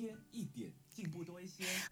[0.00, 0.72] 天一点。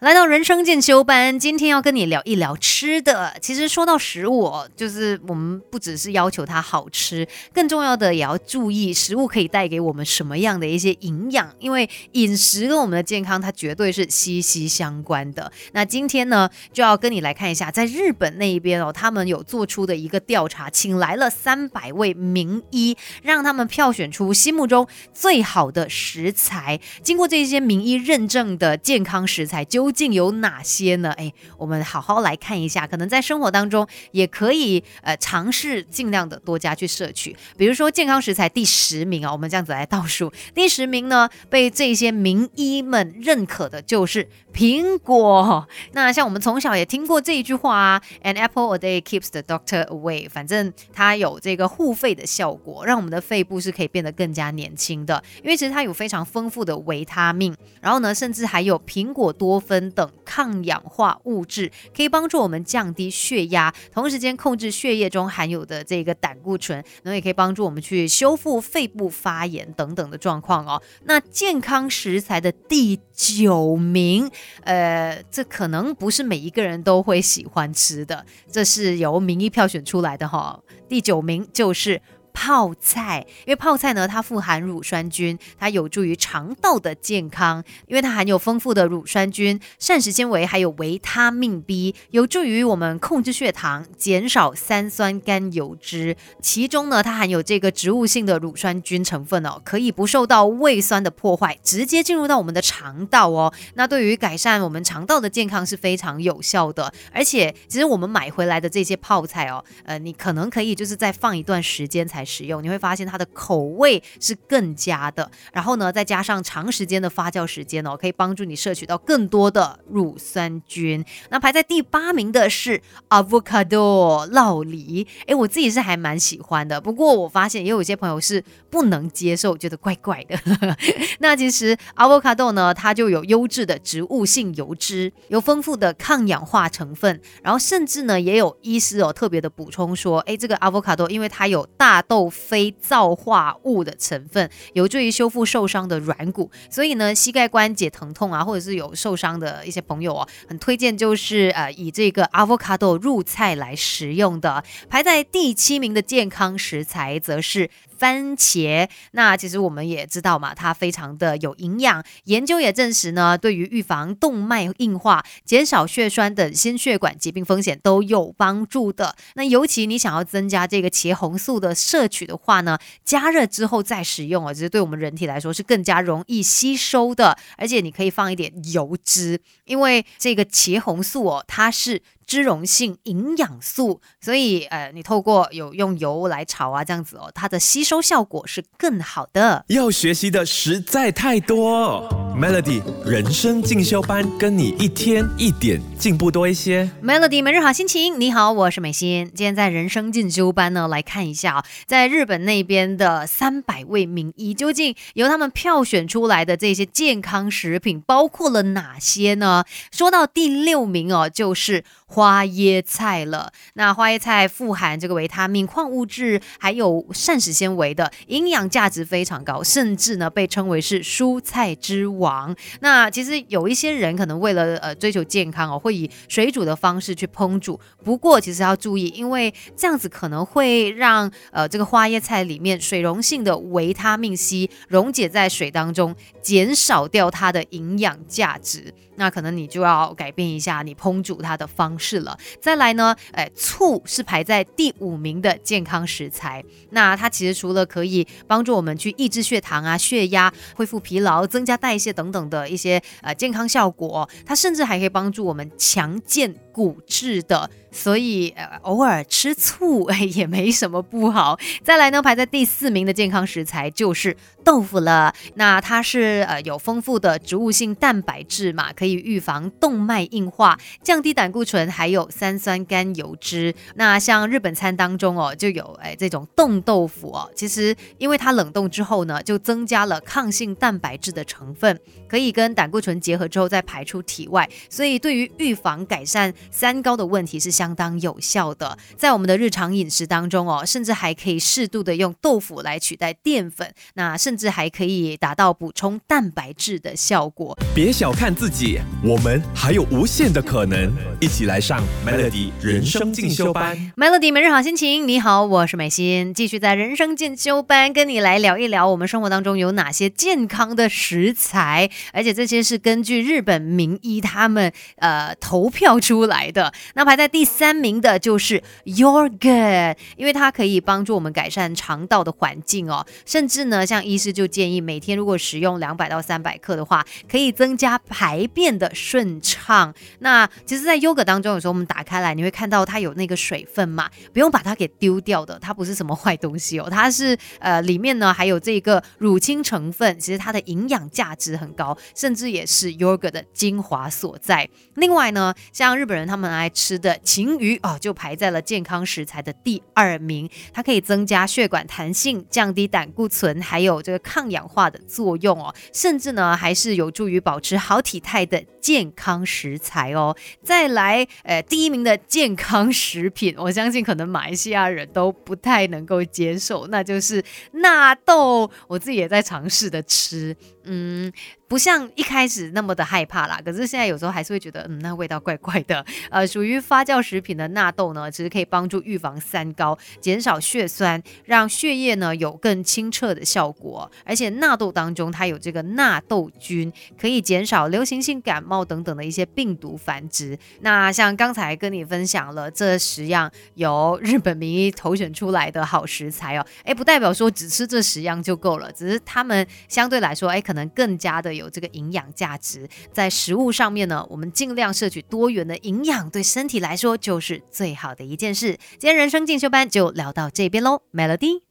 [0.01, 3.35] 来到人生进修班，今天要跟你聊一聊吃的。
[3.43, 11.53] 其实说到食物，就是我们不只是要求它好吃，更重要的也要注意食物可以带给我们什么样的一些营养。
[11.59, 15.51] 因为饮食跟我们的健康，它绝对是息息相关的。
[15.73, 26.81] 那今天呢，就要跟你来看一下，在日本那一边哦，他们有做出的一个调查，请来了三百位名医，让他们票选出心目中最好的食材。
[27.03, 31.13] 经过这些名医认证的健健康食材，究究竟有哪些呢？
[31.13, 37.35] 哎，我们好好来看一下，可能在生活当中也可以呃尝试尽量的多加去摄取。
[37.57, 45.67] 比如说健康食材第十名啊，我们这样子来倒数，第十名呢被这些名医们认可的就是苹果。
[45.93, 50.29] 那像我们从小也听过这一句话啊，An apple a day keeps the doctor away。
[50.29, 55.23] 反正它有这个护肺的效果，让我们的肺部是可以变得更加年轻的。
[55.43, 59.89] 因为其实它有非常丰富的维他命，然后呢，甚至还有苹果多酚。
[59.99, 70.81] 等抗氧化物质可以帮助我们降低血压，同时间控制血液中含有的这个胆固醇，然后也可以帮助我们去修复肺部发炎等等的状况哦。
[71.05, 74.31] 那健康食材的第九名，
[74.63, 80.61] 呃，这可能不是每一个人都会喜欢吃的，这是由民意票选出来的哈。
[80.89, 82.01] 第九名就是。
[82.41, 96.17] 泡菜，因为泡菜呢，它富含乳酸菌，它有助于肠道的健康，因为它含有丰富的乳酸菌、膳食纤维，还有维他命 B，有助于我们控制血糖，减少三酸甘油脂。
[96.41, 103.53] 其中呢，它含有这个植物性的乳酸菌成分哦，可以不受到胃酸的破坏，直接进入到我们的肠道哦。
[103.75, 106.93] 那对于改善我们肠道的健康是非常有效的。
[107.13, 112.28] 而且，其实我们买回来的这些泡菜哦，呃，你可能可以就是再放一段时间才。
[112.29, 121.03] 使用你会发现它的口味是更加的，然后呢，再加上长时间的发酵时间哦，可以帮助你摄取到更多的乳酸菌。
[121.31, 130.39] 那排在第八名的是 avocado 酪梨，哎，我自己是还蛮喜欢的，不过我发现也有一些朋友是不能接受，觉得怪怪的。
[131.21, 142.29] 那其实 avocado 呢，它就有优质的植物性油脂，有丰富的抗氧化成分，然后甚至呢，也有医师哦特别的补充说，哎，这个 avocado 因为它有大豆。
[142.49, 154.65] 非皂化物的成分有助于修复受伤的软骨，所以呢，膝盖关节疼痛啊，或者是有受伤的一些朋友哦，很推荐就是呃以这个 avocado 入菜来食用的。
[154.89, 157.69] 排在第七名的健康食材则是。
[157.99, 162.05] 番茄，那其实我们也知道嘛，它非常的有营养。
[162.27, 169.17] 研究也证实呢，对于预防动脉硬化、减少血栓等心血管疾病风险都有帮助的。
[169.35, 177.37] 那尤其你想要增加这个茄红素的摄取的话呢，加热之后再使用啊，其实对我们人体来说是更加容易吸收的。
[177.57, 182.03] 而且你可以放一点油脂，因为这个茄红素哦，它是。
[182.29, 189.65] 脂溶性营养素，所以呃，你透过有用油来炒啊，这样子哦，它的吸收效果是更好的。
[189.69, 192.07] 要学习的实在太多
[192.39, 196.91] ，Melody 人生进修班，跟你一天一点进步多一些。
[197.03, 199.25] Melody 每日好心情，你好，我是美心。
[199.35, 209.65] 今天在人生进修班呢，来看一下啊，在日本那边的三百位名医，究竟由他们票选出来的这些健康食品包括了哪些呢？
[209.91, 211.83] 说到第六名哦，就是。
[212.11, 222.57] 花椰菜了，那花椰菜富含这个维他命、矿物质，还有膳食纤维的，营养价值非常高，甚至呢被称为是蔬菜之王。
[222.81, 227.79] 那其实有一些人可能为了呃追求健康哦，会以水煮的方式去烹煮。
[228.03, 238.95] 不过其实要注意，因为这样子可能会让呃这个花椰菜里面水溶性的维他命 C 溶解在水当中，减少掉它的营养价值。
[239.17, 242.39] 那可能你就要改变一下你烹煮它的方式了。
[242.61, 246.65] 再来呢，哎，醋是排在第五名的健康食材。
[246.91, 257.71] 那它其实除了可以帮助我们去抑制血糖啊、血压、恢复疲劳、增加代谢等等的一些呃健康效果，它甚至还可以帮助我们强健骨质的。
[257.91, 261.59] 所以，偶尔吃醋哎也没什么不好。
[261.83, 265.35] 再来呢，排在第四名的健康食材就是豆腐了。
[265.55, 273.75] 那它是呃有丰富的植物性蛋白质嘛，可以预防动脉硬化、降低胆固醇，还有三酸甘油脂。
[273.95, 281.99] 那像日本餐当中哦，就有哎这种冻豆腐哦，其实因为它冷冻之后呢，就增加了抗性蛋白质的成分，
[282.29, 288.97] 可以跟胆固醇结合之后再排出体外，所以对于预防改善三高的问题是相当有效的。
[289.17, 297.77] 在我们的日常饮食当中哦，甚至还可以适度的用豆腐来取代淀粉，那甚至还可以达到补充蛋白质的效果。
[297.95, 301.13] 别小看自己，我们还有无限的可能。
[301.41, 303.97] 一起来上 Melody 人生进修班。
[304.17, 316.93] Melody 每日好心情，你好，我是美心，继续在人生进修班跟你来聊一聊我们生活当中有哪些健康的食材，而且这些是根据日本名医他们呃投票出来的。
[317.15, 330.15] 那排在第三名的就是 yogurt，因为它可以帮助我们改善肠道的环境哦，甚至呢，像医师就建议每天如果食用两百到三百克的话，可以增加排便的顺畅。
[330.39, 344.89] 那其实，在 yogurt 当中，有时候我们打开来，你会看到它有那个水分嘛，不用把它给丢掉的，它不是什么坏东西哦，它是呃里面呢还有这个乳清成分，其实它的营养价值很高，甚至也是 yogurt 的精华所在。
[345.15, 360.55] 另外呢，像日本人他们爱吃的晴鱼哦，就排在了健康食材的第二名，它可以增加血管弹性，降低胆固醇，还有这个抗氧化的作用哦，甚至呢还是有助于保持好体态的健康食材哦。
[360.83, 368.91] 再来，呃，第一名的健康食品， 我相信可能马来西亚人都不太能够接受，那就是纳豆。
[369.07, 371.51] 我自己也在尝试的吃，嗯，
[371.89, 373.81] 不像一开始那么的害怕啦。
[373.85, 376.25] 可是现在有时候还是会觉得，嗯，那味道怪怪的。
[376.51, 384.31] 呃，属于发酵食品的纳豆呢，其实可以帮助预防三高，减少血栓，让血液呢有更清澈的效果。
[384.45, 390.79] 而且纳豆当中它有这个纳豆菌，可以减少流行性感冒等等的一些病毒繁殖。
[391.01, 403.09] 那像刚才跟你分享了这十样由日本名医投选出来的好食材哦，哎，不代表说只吃这十样就够了，只是他们相对来说，哎，可能更加的有这个营养价值。
[403.33, 408.99] 在食物上面呢，我们尽量摄取多元的营养，对身体来说就是最好的一件事。
[409.13, 411.88] 今天人生进修班就聊到这边喽，Melody。